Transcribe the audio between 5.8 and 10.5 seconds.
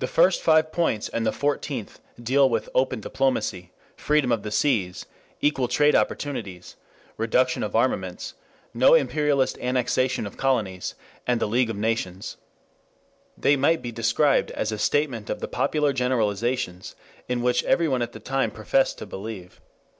opportunities," "reduction of armaments," no imperialist annexation of